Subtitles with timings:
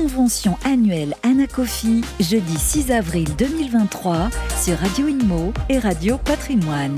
[0.00, 6.94] convention annuelle Anacofi, jeudi 6 avril 2023 sur Radio Inmo et Radio Patrimoine.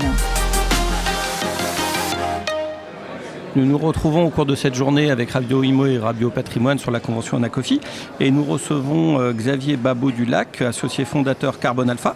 [3.55, 6.91] Nous nous retrouvons au cours de cette journée avec Radio Imo et Radio Patrimoine sur
[6.91, 7.81] la convention Anacofi
[8.19, 12.15] et nous recevons euh, Xavier Babot du Lac, associé fondateur Carbon Alpha.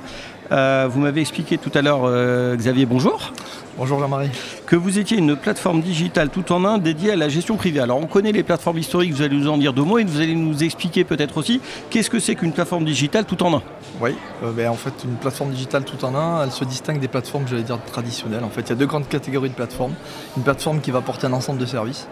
[0.52, 3.32] Euh, vous m'avez expliqué tout à l'heure, euh, Xavier, bonjour.
[3.78, 4.30] Bonjour Jean-Marie.
[4.68, 7.80] Que vous étiez une plateforme digitale tout en un dédiée à la gestion privée.
[7.80, 10.22] Alors on connaît les plateformes historiques, vous allez nous en dire deux mots et vous
[10.22, 13.62] allez nous expliquer peut-être aussi qu'est-ce que c'est qu'une plateforme digitale tout en un.
[14.00, 14.16] Oui,
[14.56, 17.64] ben, en fait une plateforme digitale tout en un, elle se distingue des plateformes, j'allais
[17.64, 18.44] dire, traditionnelles.
[18.44, 19.94] En fait, il y a deux grandes catégories de plateformes.
[20.38, 22.08] Une plateforme qui va porter un ensemble de services.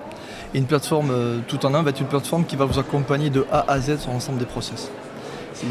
[0.53, 1.13] Et une plateforme
[1.47, 3.99] tout en un va être une plateforme qui va vous accompagner de A à Z
[3.99, 4.91] sur l'ensemble des process.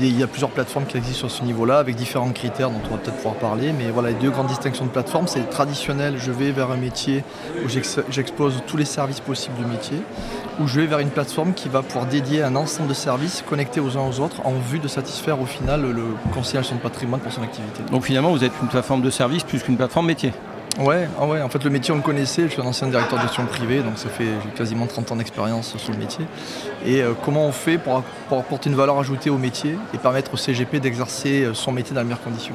[0.00, 2.95] Il y a plusieurs plateformes qui existent sur ce niveau-là avec différents critères dont on
[2.95, 3.72] va peut-être pouvoir parler.
[3.72, 7.24] Mais voilà, les deux grandes distinctions de plateformes, c'est traditionnel, je vais vers un métier
[7.64, 9.98] où j'expose tous les services possibles du métier,
[10.60, 13.80] ou je vais vers une plateforme qui va pouvoir dédier un ensemble de services connectés
[13.80, 17.33] aux uns aux autres en vue de satisfaire au final le conciliation de patrimoine pour
[17.33, 17.83] son activité.
[17.91, 20.33] Donc finalement, vous êtes une plateforme de service plus qu'une plateforme métier
[20.81, 23.19] Ouais, ah ouais, en fait le métier on le connaissait, je suis un ancien directeur
[23.19, 26.25] de gestion privée, donc ça fait quasiment 30 ans d'expérience sur le métier.
[26.87, 30.39] Et euh, comment on fait pour, apporter une valeur ajoutée au métier et permettre au
[30.39, 32.55] CGP d'exercer euh, son métier dans les meilleures conditions?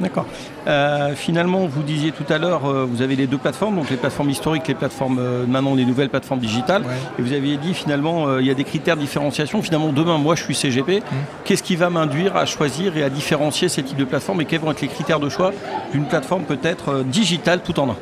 [0.00, 0.26] D'accord.
[0.66, 3.96] Euh, finalement, vous disiez tout à l'heure, euh, vous avez les deux plateformes, donc les
[3.96, 6.84] plateformes historiques, les plateformes euh, maintenant les nouvelles plateformes digitales.
[7.18, 9.62] Et vous aviez dit finalement, il y a des critères de différenciation.
[9.62, 11.00] Finalement, demain, moi, je suis CGP.
[11.00, 11.14] Mmh.
[11.44, 14.60] Qu'est-ce qui va m'induire à choisir et à différencier ces types de plateformes et quels
[14.60, 15.52] vont être les critères de choix
[15.92, 17.96] d'une plateforme peut-être digitale tout en un?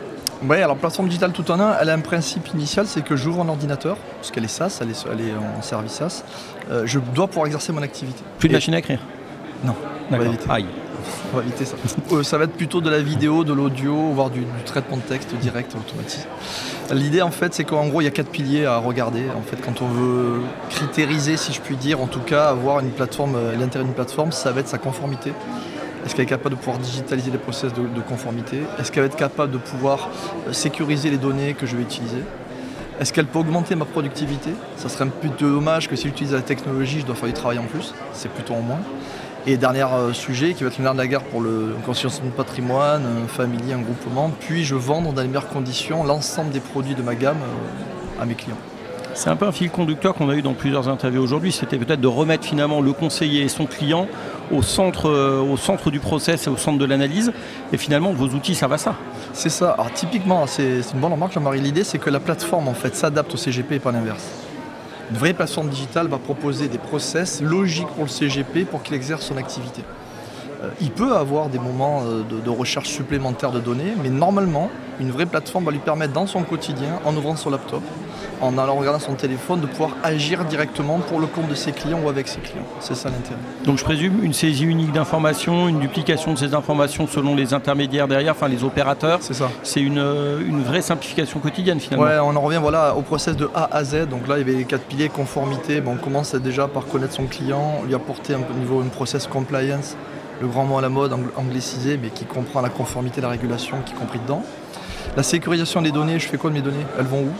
[0.48, 3.42] Oui, alors plateforme digitale tout en un, elle a un principe initial, c'est que j'ouvre
[3.42, 6.22] un ordinateur, parce qu'elle est SaaS, elle est, elle est en service SaaS,
[6.84, 8.22] je dois pouvoir exercer mon activité.
[8.38, 9.00] Plus de machine à écrire?
[9.64, 9.74] Non.
[10.10, 10.34] D'accord.
[10.48, 10.66] Aïe
[11.32, 11.76] on va éviter ça.
[12.12, 15.34] Euh, ça va être plutôt de la vidéo, de l'audio, voire du, traitement de texte
[15.36, 16.26] direct automatique.
[16.92, 19.24] L'idée en fait c'est qu'en gros il y a quatre piliers à regarder.
[19.36, 22.90] En fait quand on veut critériser si je puis dire, en tout cas avoir une
[22.90, 25.32] plateforme, euh, l'intérêt d'une plateforme, ça va être sa conformité.
[26.04, 28.62] Est-ce qu'elle est capable de pouvoir digitaliser les process de, conformité?
[28.78, 30.08] Est-ce qu'elle va être capable de pouvoir
[30.46, 32.22] euh, sécuriser les données que je vais utiliser?
[33.00, 34.50] Est-ce qu'elle peut augmenter ma productivité?
[34.76, 37.58] Ça serait un peu dommage que si j'utilise la technologie, je dois faire du travail
[37.58, 37.94] en plus.
[38.12, 38.80] C'est plutôt en moins.
[39.46, 42.28] Et dernier euh, sujet qui va être une de la guerre pour le conscience de
[42.28, 44.30] patrimoine, un familier, un groupement.
[44.40, 48.26] Puis je vendre dans les meilleures conditions l'ensemble des produits de ma gamme euh, à
[48.26, 48.58] mes clients.
[49.14, 52.00] C'est un peu un fil conducteur qu'on a eu dans plusieurs interviews aujourd'hui, c'était peut-être
[52.00, 54.06] de remettre finalement le conseiller et son client
[54.52, 57.32] au centre, euh, au centre du process et au centre de l'analyse.
[57.72, 58.94] Et finalement, vos outils servent à ça.
[59.32, 59.72] C'est ça.
[59.72, 61.60] Alors typiquement, c'est une bonne remarque, Jean-Marie.
[61.60, 64.47] L'idée, c'est que la plateforme en fait s'adapte au CGP et pas l'inverse.
[65.10, 69.24] Une vraie plateforme digitale va proposer des process logiques pour le CGP pour qu'il exerce
[69.24, 69.82] son activité.
[70.62, 75.10] Euh, il peut avoir des moments euh, de, recherche supplémentaires de données, mais normalement, une
[75.10, 77.82] vraie plateforme va lui permettre dans son quotidien, en ouvrant son laptop,
[78.40, 82.00] en allant regarder son téléphone, de pouvoir agir directement pour le compte de ses clients
[82.04, 82.64] ou avec ses clients.
[82.80, 83.38] C'est ça l'intérêt.
[83.64, 88.08] Donc je présume une saisie unique d'informations, une duplication de ces informations selon les intermédiaires
[88.08, 89.18] derrière, enfin les opérateurs.
[89.20, 89.50] C'est ça.
[89.62, 92.06] C'est une, une, vraie simplification quotidienne finalement.
[92.06, 94.08] Ouais, on en revient voilà, au process de A à Z.
[94.08, 95.80] Donc là, il y avait les quatre piliers, conformité.
[95.80, 99.28] Bon, on commence déjà par connaître son client, lui apporter un peu niveau une process
[99.28, 99.96] compliance
[100.40, 103.92] le grand mot à la mode anglicisé, mais qui comprend la conformité, la régulation qui
[103.92, 104.42] est compris dedans.
[105.16, 106.86] La sécurisation des données, je fais quoi de mes données?
[106.98, 107.32] Elles vont où?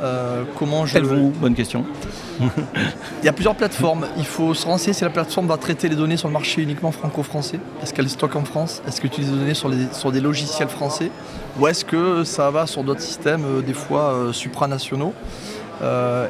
[0.00, 0.96] Euh, comment je...
[0.96, 1.30] Elles vont où?
[1.30, 1.84] Bonne question.
[2.40, 4.06] Il y a plusieurs plateformes.
[4.16, 6.92] Il faut se renseigner si la plateforme va traiter les données sur le marché uniquement
[6.92, 7.58] franco-français.
[7.82, 8.82] Est-ce qu'elle stocke en France?
[8.86, 11.10] Est-ce qu'elle utilise les données sur, sur, des logiciels français?
[11.58, 15.12] Ou est-ce que ça va sur d'autres systèmes, euh, des fois euh, supranationaux?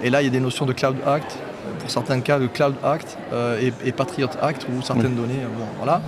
[0.02, 1.38] Et là, il y a des notions de Cloud Act,
[1.88, 5.40] pour certains cas le Cloud Act euh, et, Patriot Act ou certaines données.
[5.42, 6.02] Euh, voilà.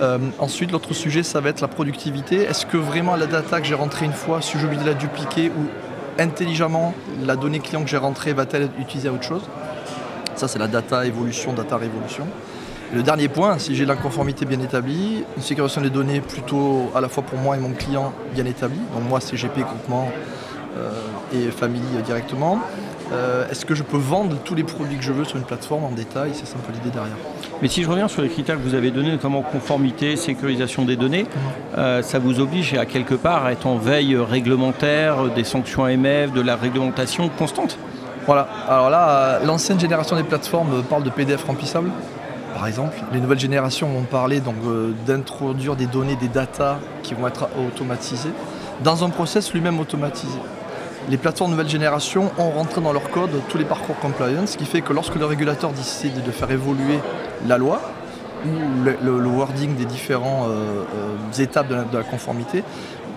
[0.00, 2.42] Euh, ensuite, l'autre sujet, ça va être la productivité.
[2.42, 4.94] Est-ce que vraiment la data que j'ai rentrée une fois, si j'ai oublié de la
[4.94, 5.66] dupliquer ou
[6.22, 6.94] intelligemment,
[7.24, 9.42] la donnée client que j'ai rentrée va-t-elle être utilisée à autre chose?
[10.36, 12.24] Ça, c'est la data évolution, data révolution.
[12.94, 17.00] le dernier point, si j'ai la conformité bien établie, une sécurisation des données plutôt à
[17.00, 20.08] la fois pour moi et mon client bien établie, donc moi CGP groupement
[21.32, 22.60] et famille directement,
[23.12, 25.84] euh, est-ce que je peux vendre tous les produits que je veux sur une plateforme
[25.84, 26.30] en détail?
[26.34, 27.16] C'est ça un peu l'idée derrière.
[27.62, 30.96] Mais si je reviens sur les critères que vous avez donnés, notamment conformité, sécurisation des
[30.96, 31.26] données,
[31.78, 36.32] euh, ça vous oblige à quelque part à être en veille réglementaire, des sanctions AMF,
[36.32, 37.78] de la réglementation constante
[38.26, 38.48] Voilà.
[38.68, 41.90] Alors là, euh, l'ancienne génération des plateformes parle de PDF remplissable.
[42.54, 44.56] Par exemple, les nouvelles générations vont parler donc
[45.06, 48.32] d'introduire des données, des datas qui vont être automatisées
[48.82, 50.38] dans un process lui-même automatisé
[51.08, 54.64] les plateformes nouvelle génération ont rentré dans leur code tous les parcours compliance, ce qui
[54.64, 56.98] fait que lorsque le régulateur décide de faire évoluer
[57.46, 57.80] la loi
[58.44, 62.64] ou le, wording des différentes euh, euh, étapes de la, conformité,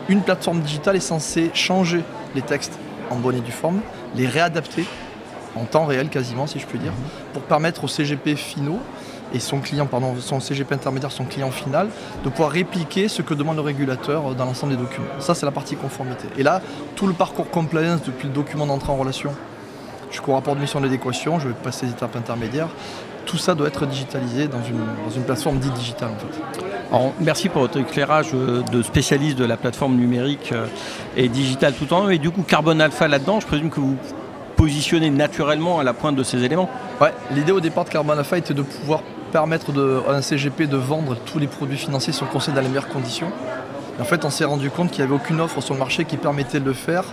[0.08, 2.04] une plateforme digitale est censée changer
[2.36, 2.78] les textes
[3.10, 3.82] en bonne et due forme,
[4.16, 4.86] les réadapter
[5.56, 6.94] en temps réel quasiment si je puis dire,
[7.34, 8.80] pour permettre au CGP finaux
[9.34, 11.90] et son client, pardon, son CGP intermédiaire, son client final,
[12.24, 15.08] de pouvoir répliquer ce que demande le régulateur dans l'ensemble des documents.
[15.20, 16.28] Ça, c'est la partie conformité.
[16.38, 16.62] Et là,
[16.96, 19.32] tout le parcours compliance depuis le document d'entrée en relation
[20.12, 22.70] jusqu'au rapport de mission d'adéquation, je vais passer les étapes intermédiaires,
[23.26, 27.14] tout ça doit être digitalisé dans une, plateforme dite digitale en fait.
[27.20, 30.66] merci pour votre éclairage de spécialiste de la plateforme numérique euh,
[31.16, 32.10] et digitale tout en haut.
[32.10, 33.98] Et du coup, Carbon Alpha là-dedans, je présume que vous
[34.56, 38.38] positionnez naturellement à la pointe de ces éléments Ouais, l'idée au départ de Carbon Alpha
[38.38, 39.72] était de pouvoir permettre
[40.08, 42.90] à un CGP de vendre tous les produits financiers sur le conseil dans les meilleures
[42.90, 43.32] conditions.
[44.00, 46.18] en fait, on s'est rendu compte qu'il n'y avait aucune offre sur le marché qui
[46.18, 47.06] permettait de le faire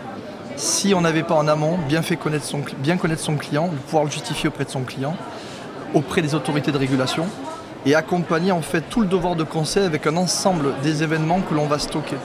[0.57, 4.05] si on n'avait pas en amont bien fait connaître son, bien connaître son client, pouvoir
[4.05, 5.15] le justifier auprès de son client
[5.95, 7.27] auprès des autorités de régulation
[7.85, 11.55] et accompagner en fait tout le devoir de conseil avec un ensemble des événements que
[11.55, 12.17] l'on va stocker.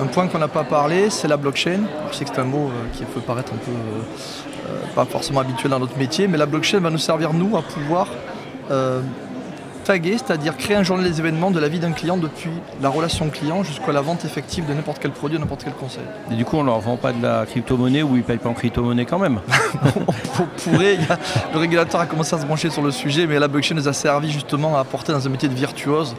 [0.00, 1.80] Un point qu'on n'a pas parlé, c'est la blockchain.
[2.12, 4.02] je sais que c'est un mot euh, qui peut paraître un peu euh,
[4.68, 7.62] euh, pas forcément habituel dans notre métier, mais la blockchain va nous servir nous à
[7.62, 8.08] pouvoir
[9.86, 12.50] taguer, c'est-à-dire créer un journal des événements de la vie d'un client depuis
[12.82, 16.02] la relation client jusqu'à la vente effective de n'importe quel produit, n'importe quel conseil.
[16.30, 18.54] Et du coup, on leur vend pas de la crypto-monnaie ou ils payent pas en
[18.54, 19.40] crypto-monnaie quand même
[20.40, 20.98] on pourrait,
[21.52, 23.92] le régulateur a commencé à se brancher sur le sujet, mais la blockchain nous a
[23.92, 26.16] servi justement à apporter dans un métier de virtuose.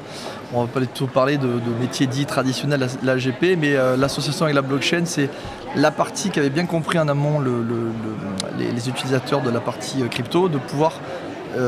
[0.54, 1.50] On va pas tout parler de,
[1.81, 5.30] métiers dits traditionnels, l'AGP, mais euh, l'association avec la blockchain, c'est
[5.75, 10.08] la partie qui avait bien compris en amont les, les, utilisateurs de la partie euh,
[10.08, 10.94] crypto, de pouvoir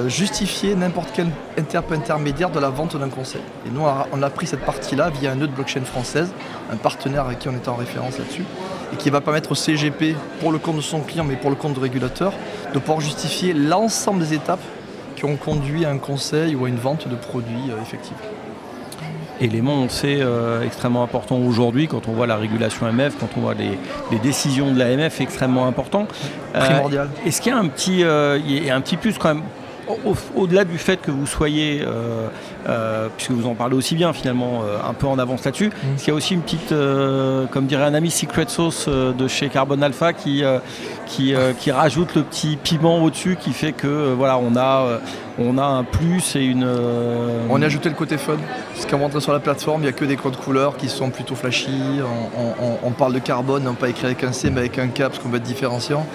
[0.07, 1.27] justifier n'importe quel
[1.57, 3.41] intermédiaire de la vente d'un conseil.
[3.65, 3.81] Et nous,
[4.11, 6.31] on a pris cette partie-là via un nœud de blockchain française,
[6.71, 8.43] un partenaire avec qui on était en référence là-dessus,
[8.93, 11.55] et qui va permettre au CGP, pour le compte de son client, mais pour le
[11.55, 12.33] compte du régulateur,
[12.73, 14.61] de pouvoir justifier l'ensemble des étapes
[15.15, 18.15] qui ont conduit à un conseil ou à une vente de produits euh, effectifs.
[19.41, 23.41] Élément, on sait, euh, extrêmement important aujourd'hui quand on voit la régulation MF, quand on
[23.41, 23.77] voit les,
[24.19, 26.07] décisions de l'AMF, extrêmement important.
[26.53, 27.09] Primordial.
[27.25, 29.43] Est-ce qu'il y a un petit, il y a un petit plus quand même
[30.35, 32.27] au-delà du fait que vous soyez, euh,
[33.15, 35.87] puisque vous en parlez aussi bien finalement, euh, un peu en avance là-dessus, mm.
[35.97, 36.73] il y a aussi une petite,
[37.51, 40.43] comme dirait un ami, secret sauce de chez Carbon Alpha qui,
[41.05, 44.99] qui, qui, rajoute le petit piment au-dessus qui fait que voilà, on a,
[45.37, 46.67] on a un plus et une.
[47.49, 48.37] On a ajouté le côté fun.
[48.73, 51.09] Parce qu'en rentrant sur la plateforme, il n'y a que des codes couleurs qui sont
[51.09, 51.99] plutôt flashy.
[52.83, 55.19] On, parle de carbone, non pas écrit avec un C mais avec un K parce
[55.19, 56.05] qu'on va être différenciant.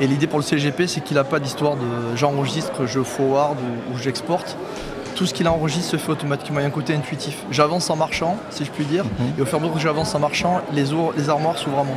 [0.00, 3.56] Et l'idée pour le CGP, c'est qu'il n'a pas d'histoire de j'enregistre, je forward
[3.92, 4.56] ou, j'exporte.
[5.14, 6.58] Tout ce qu'il enregistre se fait automatiquement.
[6.58, 7.44] Il y a un côté intuitif.
[7.50, 9.34] J'avance en marchant, si je puis dire, mhm.
[9.38, 10.84] et au fur et à mesure que j'avance en marchant, les,
[11.16, 11.96] les armoires s'ouvrent à moi.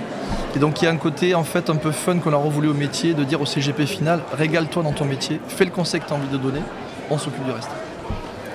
[0.56, 2.70] Et donc il y a un côté en fait un peu fun qu'on a revoulu
[2.70, 6.08] au métier, de dire au CGP final, régale-toi dans ton métier, fais le conseil que
[6.08, 6.62] tu as envie de donner,
[7.10, 7.70] on s'occupe du reste.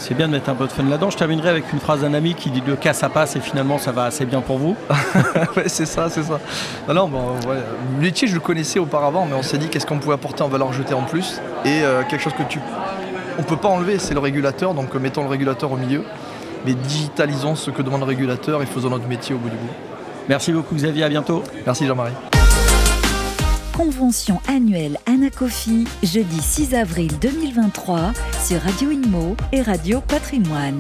[0.03, 1.11] C'est bien de mettre un peu de fun là-dedans.
[1.11, 3.79] Je terminerai avec une phrase d'un ami qui dit le cas ça passe et finalement
[3.79, 4.75] ça va assez bien pour vous.
[5.57, 6.41] ouais, c'est ça, c'est ça.
[6.93, 10.15] Non, bon, Le métier, je le connaissais auparavant, mais on s'est dit qu'est-ce qu'on pouvait
[10.15, 11.41] apporter en valeur ajoutée en plus.
[11.65, 12.59] Et euh, quelque chose que tu.
[13.39, 16.05] On peut pas enlever, c'est le régulateur, donc mettons le régulateur au milieu.
[16.65, 19.73] Mais digitalisons ce que demande le régulateur et faisons notre métier au bout du bout.
[20.29, 21.43] Merci beaucoup Xavier, à bientôt.
[21.67, 22.13] Merci Jean-Marie.
[23.77, 28.13] Convention annuelle Anacofi, jeudi 6 avril 2023
[28.45, 30.79] sur Radio Inmo et Radio Patrimoine.